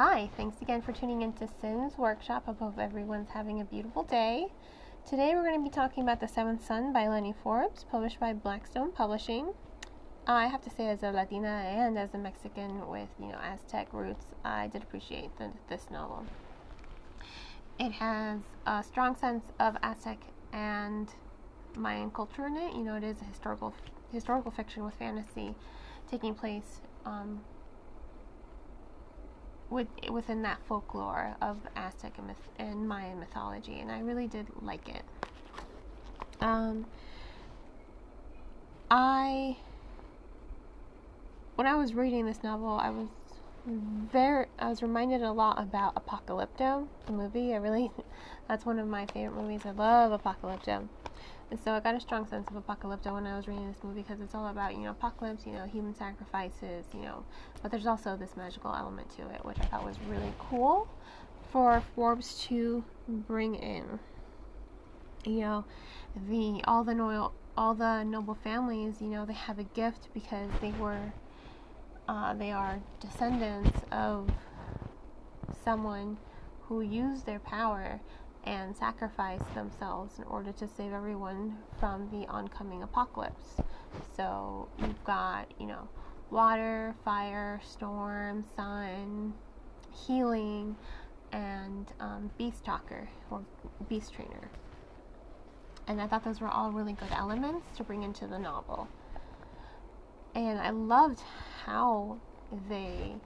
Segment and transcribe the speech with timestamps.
[0.00, 2.44] Hi, thanks again for tuning into Sin's Workshop.
[2.46, 4.46] I hope everyone's having a beautiful day.
[5.04, 8.32] Today we're going to be talking about The Seventh Sun by Lani Forbes, published by
[8.32, 9.54] Blackstone Publishing.
[10.24, 13.92] I have to say, as a Latina and as a Mexican with you know Aztec
[13.92, 16.24] roots, I did appreciate the, this novel.
[17.80, 20.18] It has a strong sense of Aztec
[20.52, 21.08] and
[21.76, 22.72] Mayan culture in it.
[22.72, 23.74] You know, it is a historical
[24.12, 25.56] historical fiction with fantasy
[26.08, 27.40] taking place um,
[29.70, 34.46] with, within that folklore of Aztec and, myth- and, Mayan mythology, and I really did
[34.60, 35.02] like it.
[36.40, 36.86] Um,
[38.90, 39.56] I,
[41.56, 43.08] when I was reading this novel, I was
[43.66, 47.52] very, I was reminded a lot about Apocalypto, the movie.
[47.52, 47.90] I really,
[48.48, 49.62] that's one of my favorite movies.
[49.66, 50.88] I love Apocalypto.
[51.50, 54.02] And so I got a strong sense of Apocalypto when I was reading this movie
[54.02, 57.24] because it's all about, you know, apocalypse, you know, human sacrifices, you know,
[57.62, 60.86] but there's also this magical element to it, which I thought was really cool
[61.50, 63.98] for Forbes to bring in.
[65.24, 65.64] You know,
[66.28, 70.50] the all the noble all the noble families, you know, they have a gift because
[70.60, 71.12] they were
[72.08, 74.30] uh, they are descendants of
[75.64, 76.18] someone
[76.68, 78.00] who used their power
[78.48, 83.60] and sacrifice themselves in order to save everyone from the oncoming apocalypse.
[84.16, 85.86] So you've got, you know,
[86.30, 89.34] water, fire, storm, sun,
[90.06, 90.76] healing,
[91.30, 93.42] and um, beast talker or
[93.86, 94.48] beast trainer.
[95.86, 98.88] And I thought those were all really good elements to bring into the novel.
[100.34, 101.20] And I loved
[101.66, 102.16] how
[102.70, 103.16] they,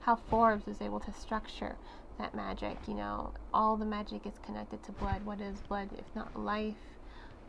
[0.00, 1.76] how Forbes was able to structure
[2.22, 2.76] that magic.
[2.86, 5.24] You know, all the magic is connected to blood.
[5.24, 6.74] What is blood if not life?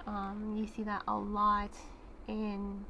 [0.05, 1.71] Um, you see that a lot
[2.27, 2.83] in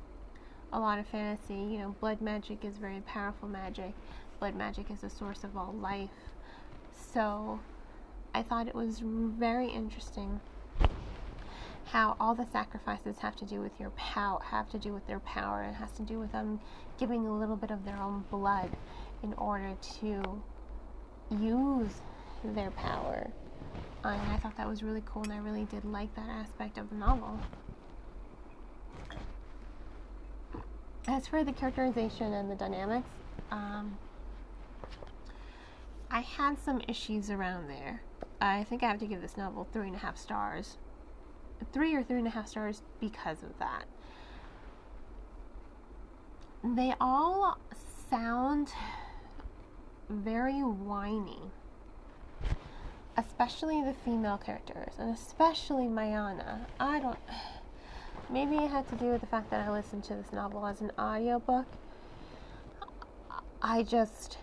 [0.72, 1.54] a lot of fantasy.
[1.54, 3.94] You know, blood magic is very powerful magic.
[4.40, 6.10] Blood magic is the source of all life.
[7.14, 7.60] So,
[8.34, 10.40] I thought it was very interesting
[11.86, 15.20] how all the sacrifices have to do with your power, have to do with their
[15.20, 16.60] power, and has to do with them
[16.98, 18.70] giving a little bit of their own blood
[19.22, 20.42] in order to
[21.42, 22.02] use
[22.44, 23.32] their power.
[24.04, 26.90] and I thought that was really cool, and I really did like that aspect of
[26.90, 27.40] the novel.
[31.08, 33.10] As for the characterization and the dynamics,
[33.52, 33.98] um,
[36.10, 38.04] I had some issues around there.
[38.40, 40.78] I think I have to give this novel three and a half stars.
[41.72, 43.86] Three or three and a half stars because of that.
[46.64, 47.58] They all
[48.10, 48.70] sound
[50.14, 51.40] very whiny.
[53.18, 56.62] Especially the female characters, and especially Mayana.
[56.80, 57.20] I don't.
[58.30, 60.82] Maybe it had to do with the fact that I listened to this novel as
[60.82, 61.66] an audiobook.
[63.62, 64.38] I just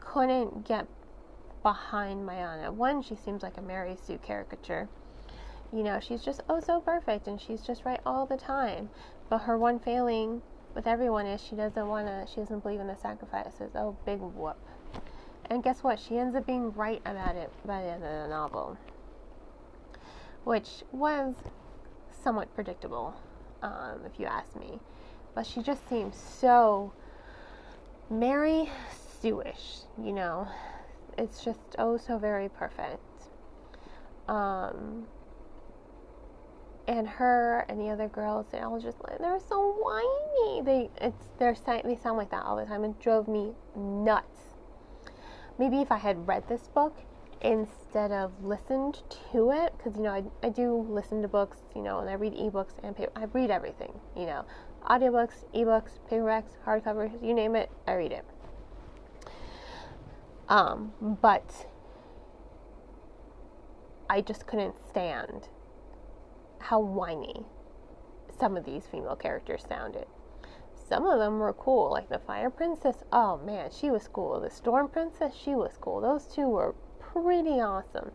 [0.00, 0.86] couldn't get
[1.62, 2.72] behind Mayana.
[2.72, 4.88] One, she seems like a Mary Sue caricature.
[5.72, 8.88] You know, she's just oh so perfect and she's just right all the time.
[9.28, 10.42] But her one failing
[10.76, 13.70] with everyone is she doesn't want to, she doesn't believe in the sacrifices.
[13.74, 14.58] Oh, big whoop.
[15.48, 15.98] And guess what?
[15.98, 18.76] She ends up being right about it by the end of the novel,
[20.44, 21.34] which was
[22.22, 23.14] somewhat predictable,
[23.62, 24.78] um, if you ask me.
[25.34, 26.92] But she just seems so
[28.10, 28.70] Mary
[29.20, 30.46] Sue-ish, you know.
[31.16, 33.00] It's just oh so very perfect.
[34.28, 35.06] Um,
[36.88, 40.62] and her and the other girls, they all just they're so whiny.
[40.62, 42.84] They it's they're they sound like that all the time.
[42.84, 44.54] It drove me nuts.
[45.58, 46.96] Maybe if I had read this book
[47.40, 49.02] instead of listened
[49.32, 52.14] to it, because you know I, I do listen to books, you know, and I
[52.14, 54.44] read ebooks and paper, I read everything, you know,
[54.88, 58.24] audiobooks, ebooks, paperbacks, hardcovers, you name it, I read it.
[60.48, 61.66] Um, but
[64.08, 65.48] I just couldn't stand
[66.68, 67.44] how whiny
[68.38, 70.06] some of these female characters sounded.
[70.74, 72.96] Some of them were cool, like the Fire Princess.
[73.12, 74.40] Oh man, she was cool.
[74.40, 76.00] The Storm Princess, she was cool.
[76.00, 78.10] Those two were pretty awesome.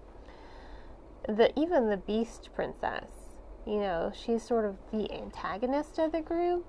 [1.28, 6.66] The even the Beast Princess, you know, she's sort of the antagonist of the group.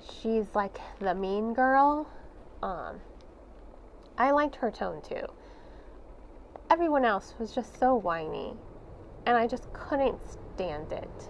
[0.00, 2.08] She's like the mean girl.
[2.62, 3.00] Um,
[4.16, 5.26] I liked her tone too.
[6.70, 8.54] Everyone else was just so whiny,
[9.26, 10.18] and I just couldn't
[10.60, 11.28] it.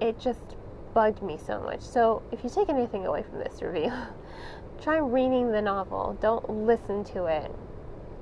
[0.00, 0.56] It just
[0.94, 1.80] bugged me so much.
[1.80, 3.92] So, if you take anything away from this review,
[4.82, 6.16] try reading the novel.
[6.20, 7.50] Don't listen to it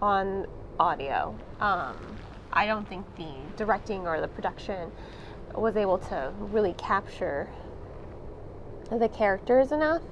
[0.00, 0.46] on
[0.78, 1.36] audio.
[1.60, 2.18] Um,
[2.52, 4.90] I don't think the directing or the production
[5.54, 7.48] was able to really capture
[8.90, 10.02] the characters enough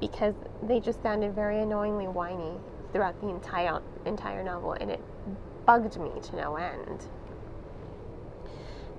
[0.00, 2.52] because they just sounded very annoyingly whiny
[2.92, 5.00] throughout the entire entire novel, and it
[5.68, 7.04] bugged me to no end.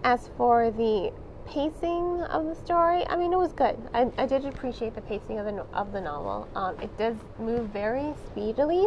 [0.03, 1.11] As for the
[1.47, 3.75] pacing of the story, I mean, it was good.
[3.91, 6.47] I, I did appreciate the pacing of the of the novel.
[6.53, 8.85] Um, it does move very speedily.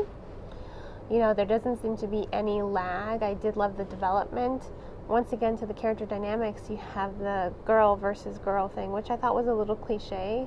[1.11, 3.25] You know, there doesn't seem to be any lag.
[3.25, 4.63] I did love the development.
[5.09, 9.17] Once again, to the character dynamics, you have the girl versus girl thing, which I
[9.17, 10.47] thought was a little cliche.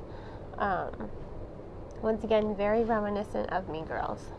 [0.58, 1.12] Um,
[2.02, 4.32] once again, very reminiscent of Mean Girls.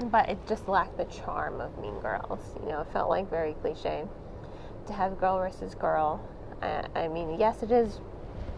[0.00, 2.40] But it just lacked the charm of Mean Girls.
[2.60, 4.04] You know, it felt like very cliche
[4.86, 6.24] to have girl versus girl.
[6.62, 8.00] I, I mean, yes, it is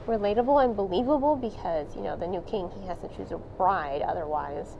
[0.06, 4.02] relatable and believable because, you know, the new king, he has to choose a bride
[4.02, 4.76] otherwise.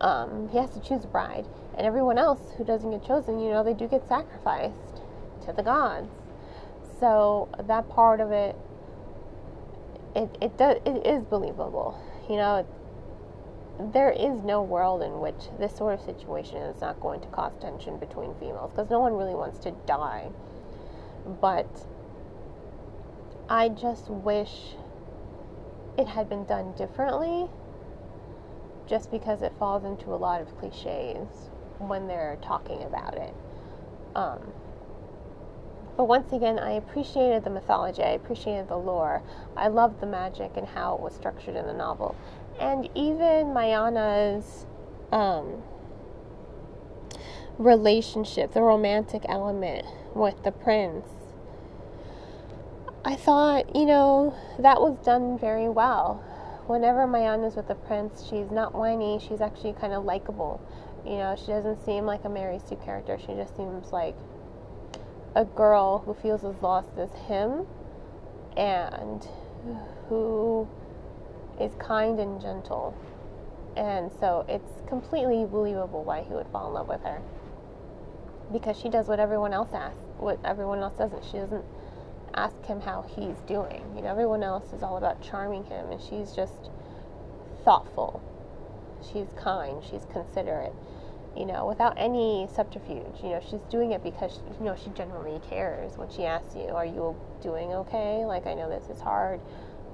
[0.00, 1.46] Um, he has to choose a bride.
[1.76, 5.02] And everyone else who doesn't get chosen, you know, they do get sacrificed
[5.46, 6.10] to the gods.
[7.00, 8.54] So that part of it
[10.14, 11.98] it it does it is believable.
[12.28, 12.66] You know,
[13.78, 17.52] there is no world in which this sort of situation is not going to cause
[17.60, 20.30] tension between females because no one really wants to die.
[21.40, 21.68] But
[23.48, 24.74] I just wish
[25.98, 27.48] it had been done differently
[28.86, 31.28] just because it falls into a lot of cliches
[31.78, 33.34] when they're talking about it.
[34.14, 34.52] Um,
[35.96, 39.22] but once again, I appreciated the mythology, I appreciated the lore,
[39.56, 42.16] I loved the magic and how it was structured in the novel.
[42.60, 44.66] And even Mayana's
[45.10, 45.62] um,
[47.58, 51.06] relationship, the romantic element with the prince,
[53.04, 56.22] I thought, you know, that was done very well.
[56.66, 60.60] Whenever Mayana's with the prince, she's not whiny, she's actually kind of likable.
[61.04, 64.14] You know, she doesn't seem like a Mary Sue character, she just seems like
[65.34, 67.66] a girl who feels as lost as him
[68.56, 69.26] and
[70.08, 70.68] who
[71.60, 72.96] is kind and gentle.
[73.76, 77.20] And so it's completely believable why he would fall in love with her.
[78.52, 81.24] Because she does what everyone else asks, what everyone else doesn't.
[81.24, 81.64] She doesn't
[82.34, 83.82] ask him how he's doing.
[83.96, 86.70] You know, everyone else is all about charming him, and she's just
[87.64, 88.22] thoughtful.
[89.12, 90.74] She's kind, she's considerate
[91.36, 93.22] you know, without any subterfuge.
[93.22, 96.68] You know, she's doing it because, you know, she genuinely cares when she asks you,
[96.68, 98.24] Are you doing okay?
[98.24, 99.40] Like, I know this is hard,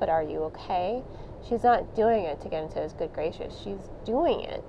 [0.01, 1.03] but are you okay?
[1.47, 3.59] She's not doing it to get into his good graces.
[3.63, 4.65] She's doing it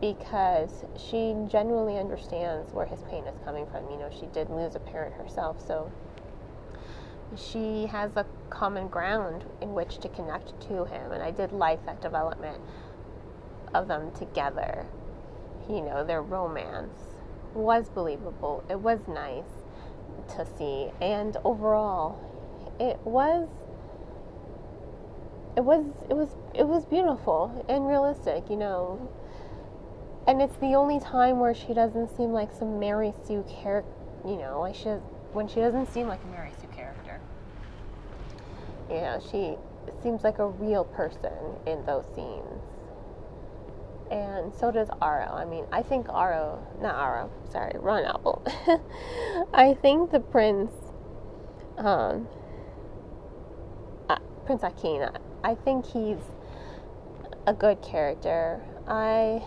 [0.00, 3.90] because she genuinely understands where his pain is coming from.
[3.90, 5.92] You know, she did lose a parent herself, so
[7.36, 11.12] she has a common ground in which to connect to him.
[11.12, 12.60] And I did like that development
[13.74, 14.86] of them together
[15.70, 17.00] you know, their romance
[17.54, 18.64] was believable.
[18.68, 19.64] It was nice
[20.36, 20.90] to see.
[21.00, 22.18] And overall,
[22.78, 23.48] it was
[25.60, 29.12] it was it was it was beautiful and realistic, you know.
[30.26, 33.92] And it's the only time where she doesn't seem like some Mary Sue character,
[34.24, 34.88] you know, like she
[35.34, 37.20] when she doesn't seem like a Mary Sue character.
[38.88, 39.56] You know, she
[40.02, 41.32] seems like a real person
[41.66, 42.62] in those scenes
[44.10, 45.32] and so does Aro.
[45.32, 48.42] I mean, I think Aro, not Aro, sorry, Ron Apple.
[49.54, 50.72] I think the prince,
[51.76, 52.26] um,
[54.08, 56.18] uh, Prince Ahkin, I think he's
[57.46, 58.62] a good character.
[58.86, 59.42] I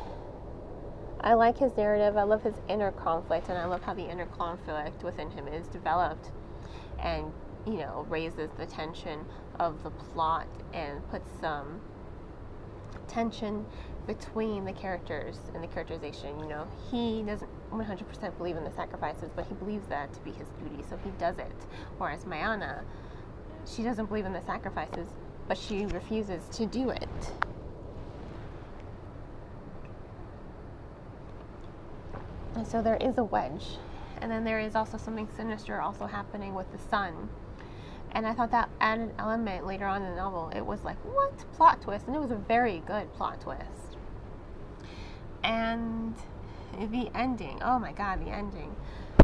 [1.22, 2.18] I like his narrative.
[2.18, 5.68] I love his inner conflict, and I love how the inner conflict within him is
[5.68, 6.32] developed,
[7.00, 7.32] and
[7.66, 9.26] you know raises the tension
[9.60, 11.80] of the plot and puts some
[13.08, 13.66] tension
[14.08, 16.40] between the characters and the characterization.
[16.40, 20.32] You know, he doesn't 100% believe in the sacrifices, but he believes that to be
[20.32, 21.66] his duty, so he does it.
[21.98, 22.84] Whereas Mayana,
[23.66, 25.08] she doesn't believe in the sacrifices,
[25.48, 27.32] but she refuses to do it.
[32.56, 33.78] And so there is a wedge.
[34.22, 37.30] And then there is also something sinister also happening with the sun
[38.14, 40.52] and I thought that added element later on in the novel.
[40.56, 41.36] It was like, what?
[41.54, 42.08] Plot twist.
[42.08, 43.98] And it was a very good plot twist.
[45.44, 46.16] And
[46.92, 47.60] the ending.
[47.64, 48.76] Oh my god, the ending.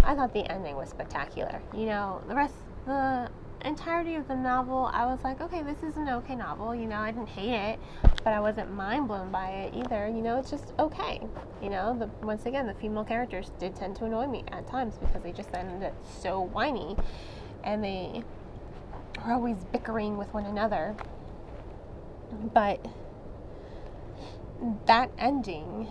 [0.03, 1.61] I thought the ending was spectacular.
[1.73, 3.29] You know, the rest, the
[3.65, 6.73] entirety of the novel, I was like, okay, this is an okay novel.
[6.73, 7.79] You know, I didn't hate it,
[8.23, 10.07] but I wasn't mind blown by it either.
[10.07, 11.21] You know, it's just okay.
[11.61, 14.97] You know, the, once again, the female characters did tend to annoy me at times
[14.97, 16.95] because they just ended so whiny
[17.63, 18.23] and they
[19.23, 20.95] are always bickering with one another.
[22.53, 22.85] But
[24.85, 25.87] that ending,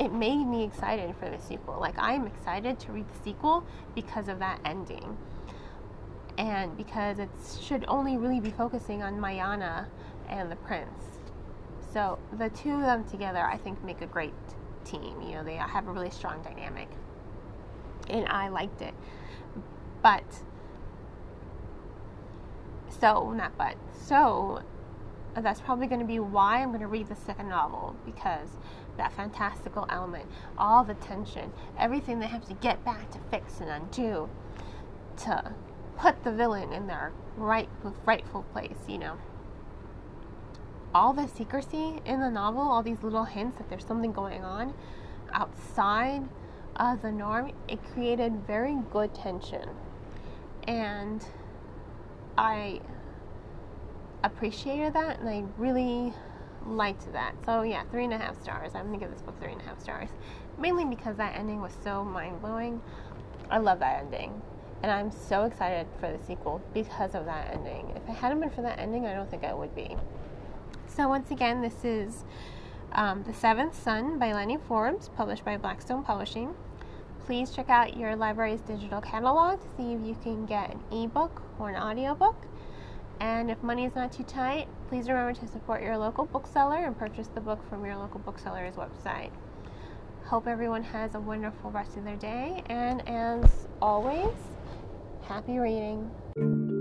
[0.00, 1.78] it made me excited for the sequel.
[1.80, 3.64] Like, I'm excited to read the sequel
[3.94, 5.16] because of that ending.
[6.42, 7.30] And because it
[7.62, 9.86] should only really be focusing on Mayana
[10.28, 11.20] and the prince.
[11.92, 14.34] So the two of them together, I think, make a great
[14.84, 15.22] team.
[15.22, 16.88] You know, they have a really strong dynamic,
[18.10, 18.92] and I liked it.
[20.02, 20.24] But
[22.88, 24.62] so not but so
[25.36, 28.48] that's probably going to be why I'm going to read the second novel because
[28.96, 30.26] that fantastical element,
[30.58, 34.28] all the tension, everything they have to get back to fix and undo
[35.18, 35.54] to
[36.02, 37.68] put the villain in their right
[38.04, 39.16] rightful place, you know.
[40.92, 44.74] All the secrecy in the novel, all these little hints that there's something going on
[45.32, 46.28] outside
[46.76, 49.68] of the norm, it created very good tension.
[50.64, 51.24] And
[52.36, 52.80] I
[54.24, 56.12] appreciated that and I really
[56.66, 57.34] liked that.
[57.46, 58.72] So yeah, three and a half stars.
[58.74, 60.08] I'm gonna give this book three and a half stars.
[60.58, 62.82] Mainly because that ending was so mind blowing.
[63.50, 64.42] I love that ending.
[64.82, 67.92] And I'm so excited for the sequel because of that ending.
[67.94, 69.96] If it hadn't been for that ending, I don't think I would be.
[70.88, 72.24] So once again, this is
[72.92, 76.54] um, The Seventh Sun by Lani Forbes, published by Blackstone Publishing.
[77.24, 81.42] Please check out your library's digital catalog to see if you can get an ebook
[81.60, 82.34] or an audiobook.
[83.20, 86.98] And if money is not too tight, please remember to support your local bookseller and
[86.98, 89.30] purchase the book from your local bookseller's website.
[90.24, 94.34] Hope everyone has a wonderful rest of their day, and as always,
[95.22, 96.71] happy reading.